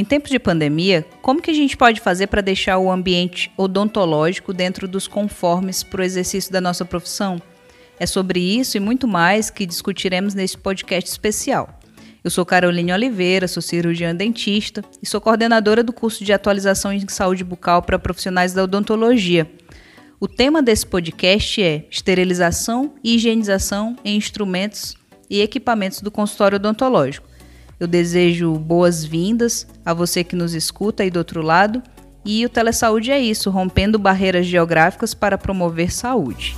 [0.00, 4.54] Em tempos de pandemia, como que a gente pode fazer para deixar o ambiente odontológico
[4.54, 7.38] dentro dos conformes para o exercício da nossa profissão?
[7.98, 11.78] É sobre isso e muito mais que discutiremos neste podcast especial.
[12.24, 17.06] Eu sou Caroline Oliveira, sou cirurgiã dentista e sou coordenadora do curso de atualização em
[17.06, 19.52] saúde bucal para profissionais da odontologia.
[20.18, 24.94] O tema desse podcast é esterilização e higienização em instrumentos
[25.28, 27.28] e equipamentos do consultório odontológico.
[27.80, 31.82] Eu desejo boas-vindas a você que nos escuta aí do outro lado.
[32.22, 36.54] E o Telesaúde é isso, rompendo barreiras geográficas para promover saúde.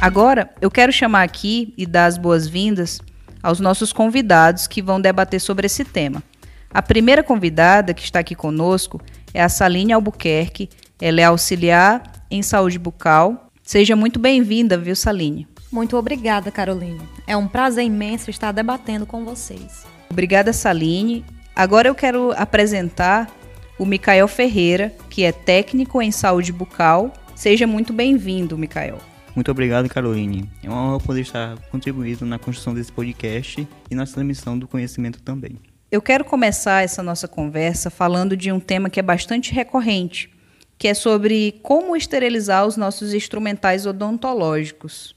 [0.00, 3.02] Agora, eu quero chamar aqui e dar as boas-vindas
[3.42, 6.22] aos nossos convidados que vão debater sobre esse tema.
[6.70, 9.00] A primeira convidada que está aqui conosco
[9.32, 10.68] é a Saline Albuquerque.
[11.00, 13.50] Ela é auxiliar em saúde bucal.
[13.62, 15.46] Seja muito bem-vinda, viu, Saline?
[15.72, 17.00] Muito obrigada, Caroline.
[17.26, 19.86] É um prazer imenso estar debatendo com vocês.
[20.10, 21.24] Obrigada, Saline.
[21.54, 23.30] Agora eu quero apresentar
[23.78, 27.12] o Micael Ferreira, que é técnico em saúde bucal.
[27.34, 28.98] Seja muito bem-vindo, Micael.
[29.34, 30.50] Muito obrigado, Caroline.
[30.62, 35.22] É uma honra poder estar contribuindo na construção desse podcast e na transmissão do conhecimento
[35.22, 35.58] também.
[35.90, 40.30] Eu quero começar essa nossa conversa falando de um tema que é bastante recorrente,
[40.76, 45.16] que é sobre como esterilizar os nossos instrumentais odontológicos.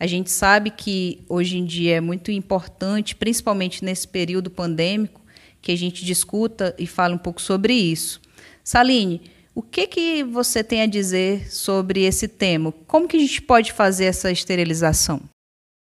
[0.00, 5.20] A gente sabe que hoje em dia é muito importante, principalmente nesse período pandêmico,
[5.62, 8.20] que a gente discuta e fale um pouco sobre isso.
[8.64, 12.72] Saline, o que, que você tem a dizer sobre esse tema?
[12.88, 15.20] Como que a gente pode fazer essa esterilização?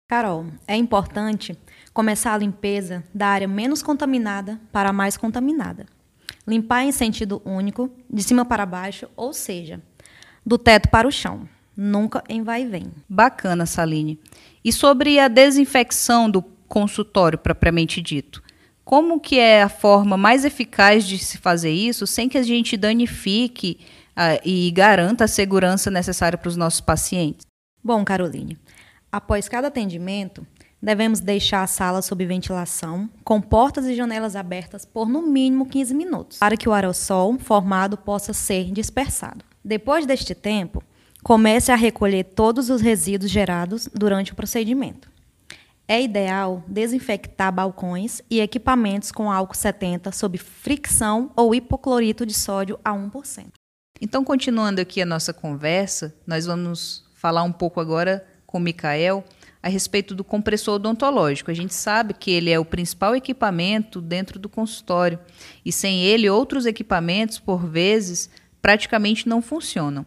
[0.10, 1.56] Carol, é importante
[2.00, 5.86] começar a limpeza da área menos contaminada para a mais contaminada.
[6.48, 9.82] Limpar em sentido único, de cima para baixo, ou seja,
[10.46, 12.86] do teto para o chão, nunca em vai e vem.
[13.10, 14.18] Bacana, Saline.
[14.64, 18.42] E sobre a desinfecção do consultório propriamente dito?
[18.86, 22.78] Como que é a forma mais eficaz de se fazer isso sem que a gente
[22.78, 23.78] danifique
[24.12, 27.46] uh, e garanta a segurança necessária para os nossos pacientes?
[27.84, 28.58] Bom, Caroline,
[29.12, 30.48] após cada atendimento,
[30.82, 35.94] Devemos deixar a sala sob ventilação, com portas e janelas abertas por no mínimo 15
[35.94, 39.44] minutos, para que o aerossol formado possa ser dispersado.
[39.64, 40.82] Depois deste tempo,
[41.22, 45.10] comece a recolher todos os resíduos gerados durante o procedimento.
[45.86, 52.80] É ideal desinfectar balcões e equipamentos com álcool 70 sob fricção ou hipoclorito de sódio
[52.86, 53.48] a 1%.
[54.00, 59.26] Então, continuando aqui a nossa conversa, nós vamos falar um pouco agora com o Mikael
[59.62, 61.52] a respeito do compressor odontológico.
[61.52, 65.20] A gente sabe que ele é o principal equipamento dentro do consultório
[65.66, 68.30] e sem ele outros equipamentos, por vezes,
[68.62, 70.06] praticamente não funcionam.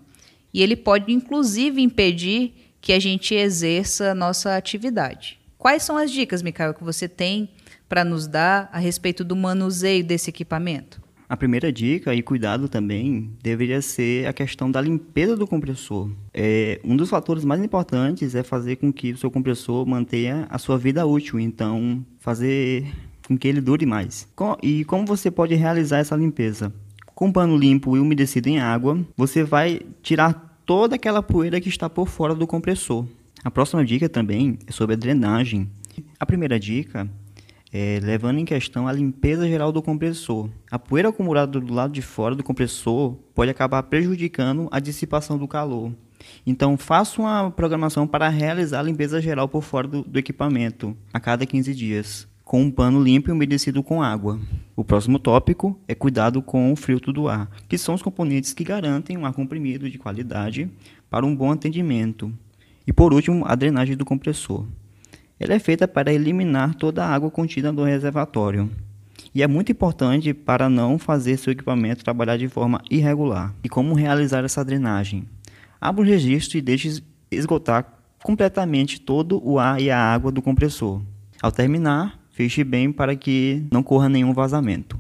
[0.53, 5.39] E ele pode inclusive impedir que a gente exerça a nossa atividade.
[5.57, 7.49] Quais são as dicas, Micael, que você tem
[7.89, 11.01] para nos dar a respeito do manuseio desse equipamento?
[11.33, 16.11] A primeira dica e cuidado também deveria ser a questão da limpeza do compressor.
[16.35, 20.59] É, um dos fatores mais importantes é fazer com que o seu compressor mantenha a
[20.59, 22.87] sua vida útil, então fazer
[23.27, 24.29] com que ele dure mais.
[24.63, 26.71] E como você pode realizar essa limpeza?
[27.15, 31.69] Com um pano limpo e umedecido em água, você vai tirar toda aquela poeira que
[31.71, 33.07] está por fora do compressor.
[33.43, 35.67] A próxima dica também é sobre a drenagem.
[36.21, 37.09] A primeira dica
[37.73, 40.51] é, levando em questão a limpeza geral do compressor.
[40.71, 45.49] A poeira acumulada do lado de fora do compressor pode acabar prejudicando a dissipação do
[45.49, 45.93] calor.
[46.47, 51.19] Então, faça uma programação para realizar a limpeza geral por fora do, do equipamento a
[51.19, 54.39] cada 15 dias, com um pano limpo e umedecido com água.
[54.77, 58.63] O próximo tópico é cuidado com o filtro do ar, que são os componentes que
[58.63, 60.71] garantem um ar comprimido de qualidade
[61.11, 62.33] para um bom atendimento.
[62.87, 64.67] E por último, a drenagem do compressor.
[65.43, 68.71] Ela é feita para eliminar toda a água contida no reservatório.
[69.35, 73.53] E é muito importante para não fazer seu equipamento trabalhar de forma irregular.
[73.65, 75.25] E como realizar essa drenagem?
[75.81, 77.93] Abra o registro e deixe esgotar
[78.23, 81.03] completamente todo o ar e a água do compressor.
[81.43, 84.97] Ao terminar, feche bem para que não corra nenhum vazamento.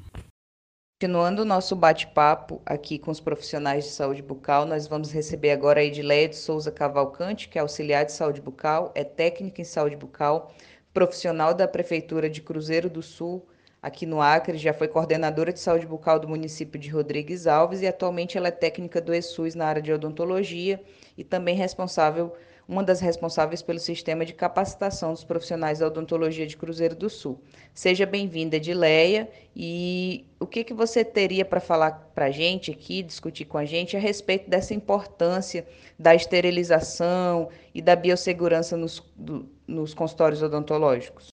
[1.02, 5.81] Continuando o nosso bate-papo aqui com os profissionais de saúde bucal, nós vamos receber agora
[5.81, 9.96] a Edileia de Souza Cavalcante, que é auxiliar de saúde bucal, é técnica em saúde
[9.96, 10.54] bucal,
[10.94, 13.44] profissional da Prefeitura de Cruzeiro do Sul,
[13.82, 17.88] aqui no Acre, já foi coordenadora de saúde bucal do município de Rodrigues Alves e
[17.88, 20.81] atualmente ela é técnica do ESUS na área de odontologia
[21.19, 22.32] e também responsável
[22.67, 27.43] uma das responsáveis pelo sistema de capacitação dos profissionais da odontologia de Cruzeiro do Sul.
[27.75, 33.03] Seja bem-vinda, Edileia, e o que, que você teria para falar para a gente aqui,
[33.03, 35.67] discutir com a gente a respeito dessa importância
[35.99, 41.29] da esterilização e da biossegurança nos, do, nos consultórios odontológicos?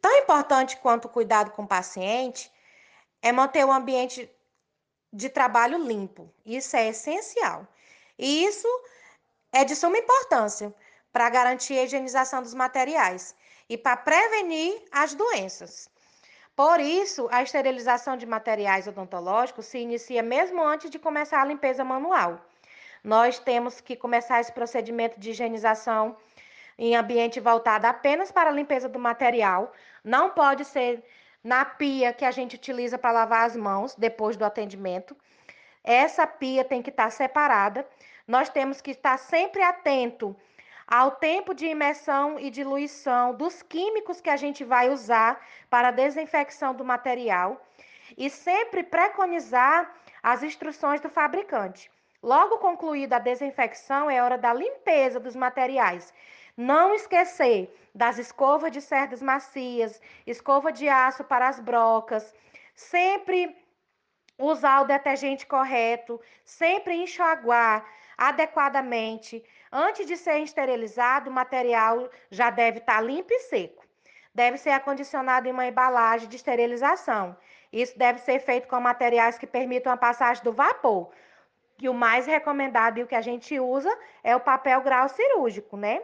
[0.00, 2.50] Tão importante quanto o cuidado com o paciente
[3.22, 4.30] é manter o ambiente
[5.12, 6.32] de trabalho limpo.
[6.44, 7.66] Isso é essencial.
[8.18, 8.68] E isso
[9.52, 10.74] é de suma importância
[11.12, 13.34] para garantir a higienização dos materiais
[13.68, 15.90] e para prevenir as doenças.
[16.54, 21.82] Por isso, a esterilização de materiais odontológicos se inicia mesmo antes de começar a limpeza
[21.82, 22.44] manual.
[23.02, 26.16] Nós temos que começar esse procedimento de higienização
[26.78, 29.72] em ambiente voltado apenas para a limpeza do material.
[30.04, 31.02] Não pode ser
[31.42, 35.16] na pia que a gente utiliza para lavar as mãos depois do atendimento.
[35.82, 37.86] Essa pia tem que estar separada.
[38.30, 40.36] Nós temos que estar sempre atento
[40.86, 45.90] ao tempo de imersão e diluição dos químicos que a gente vai usar para a
[45.90, 47.60] desinfecção do material
[48.16, 49.92] e sempre preconizar
[50.22, 51.90] as instruções do fabricante.
[52.22, 56.14] Logo concluída a desinfecção, é hora da limpeza dos materiais.
[56.56, 62.32] Não esquecer das escovas de cerdas macias, escova de aço para as brocas,
[62.76, 63.56] sempre
[64.38, 67.84] usar o detergente correto, sempre enxaguar
[68.20, 69.42] adequadamente.
[69.72, 73.82] Antes de ser esterilizado, o material já deve estar limpo e seco.
[74.34, 77.34] Deve ser acondicionado em uma embalagem de esterilização.
[77.72, 81.10] Isso deve ser feito com materiais que permitam a passagem do vapor.
[81.80, 83.90] E o mais recomendado e o que a gente usa
[84.22, 86.02] é o papel grau cirúrgico, né?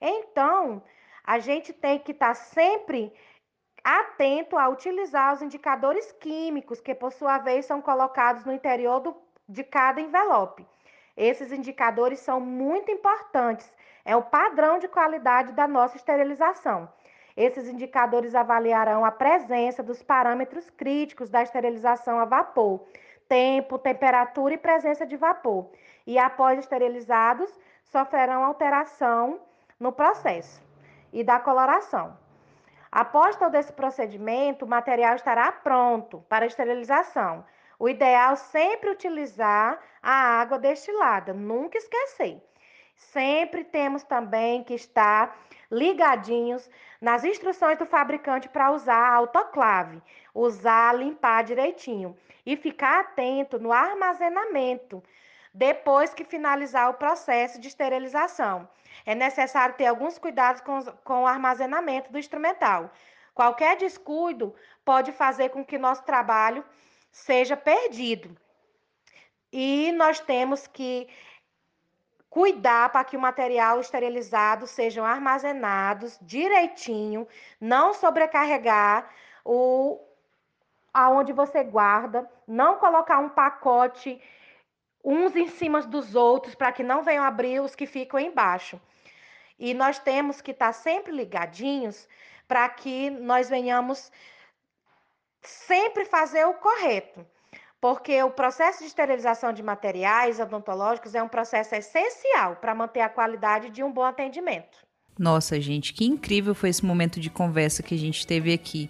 [0.00, 0.82] Então,
[1.22, 3.12] a gente tem que estar tá sempre
[3.84, 9.14] atento a utilizar os indicadores químicos, que por sua vez são colocados no interior do,
[9.46, 10.66] de cada envelope.
[11.22, 13.72] Esses indicadores são muito importantes,
[14.04, 16.88] é o padrão de qualidade da nossa esterilização.
[17.36, 22.84] Esses indicadores avaliarão a presença dos parâmetros críticos da esterilização a vapor,
[23.28, 25.70] tempo, temperatura e presença de vapor.
[26.04, 29.38] E após esterilizados, sofrerão alteração
[29.78, 30.60] no processo
[31.12, 32.18] e da coloração.
[32.90, 37.44] Após todo esse procedimento, o material estará pronto para esterilização.
[37.82, 42.40] O ideal sempre utilizar a água destilada, nunca esquecer.
[42.94, 45.36] Sempre temos também que estar
[45.68, 46.70] ligadinhos
[47.00, 50.00] nas instruções do fabricante para usar a autoclave,
[50.32, 55.02] usar, limpar direitinho e ficar atento no armazenamento
[55.52, 58.68] depois que finalizar o processo de esterilização.
[59.04, 62.92] É necessário ter alguns cuidados com, com o armazenamento do instrumental.
[63.34, 64.54] Qualquer descuido
[64.84, 66.64] pode fazer com que nosso trabalho
[67.12, 68.36] seja perdido.
[69.52, 71.06] E nós temos que
[72.30, 77.28] cuidar para que o material esterilizado sejam armazenados direitinho,
[77.60, 79.08] não sobrecarregar
[79.44, 80.00] o
[80.94, 84.20] aonde você guarda, não colocar um pacote
[85.04, 88.80] uns em cima dos outros para que não venham abrir os que ficam embaixo.
[89.58, 92.08] E nós temos que estar tá sempre ligadinhos
[92.48, 94.10] para que nós venhamos
[95.42, 97.26] sempre fazer o correto.
[97.80, 103.08] Porque o processo de esterilização de materiais odontológicos é um processo essencial para manter a
[103.08, 104.78] qualidade de um bom atendimento.
[105.18, 108.88] Nossa, gente, que incrível foi esse momento de conversa que a gente teve aqui.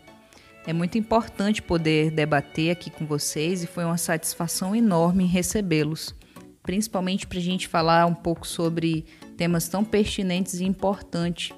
[0.66, 6.14] É muito importante poder debater aqui com vocês e foi uma satisfação enorme recebê-los,
[6.62, 9.04] principalmente para a gente falar um pouco sobre
[9.36, 11.52] temas tão pertinentes e importantes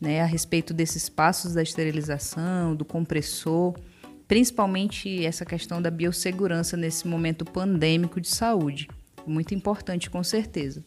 [0.00, 3.74] né, a respeito desses passos da esterilização, do compressor,
[4.28, 8.86] principalmente essa questão da biossegurança nesse momento pandêmico de saúde.
[9.26, 10.84] Muito importante, com certeza.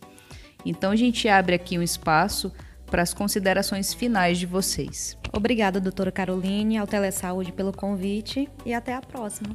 [0.63, 2.53] Então, a gente abre aqui um espaço
[2.85, 5.17] para as considerações finais de vocês.
[5.33, 9.49] Obrigada, doutora Caroline, ao Telesaúde pelo convite e até a próxima.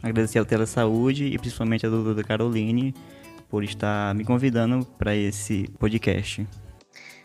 [0.00, 2.94] Agradecer ao Telesaúde e principalmente à doutora Caroline
[3.48, 6.46] por estar me convidando para esse podcast.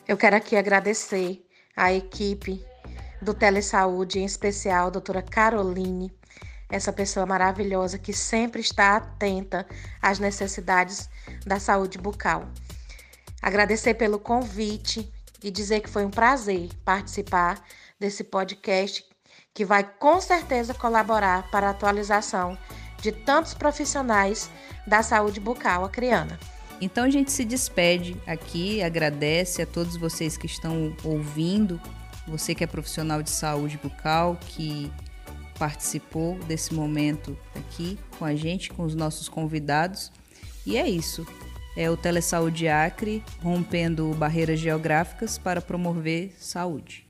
[0.07, 1.43] Eu quero aqui agradecer
[1.75, 2.63] à equipe
[3.21, 6.11] do Telesaúde, em especial a doutora Caroline,
[6.69, 9.65] essa pessoa maravilhosa que sempre está atenta
[10.01, 11.09] às necessidades
[11.45, 12.47] da saúde bucal.
[13.41, 15.11] Agradecer pelo convite
[15.43, 17.63] e dizer que foi um prazer participar
[17.99, 19.03] desse podcast
[19.53, 22.57] que vai com certeza colaborar para a atualização
[23.01, 24.49] de tantos profissionais
[24.85, 26.39] da saúde bucal acriana.
[26.81, 31.79] Então a gente se despede aqui, agradece a todos vocês que estão ouvindo,
[32.29, 34.91] você que é profissional de saúde bucal, que
[35.57, 40.11] participou desse momento aqui com a gente, com os nossos convidados.
[40.65, 41.25] E é isso.
[41.75, 47.08] é o Telesaúde Acre, rompendo barreiras geográficas para promover saúde.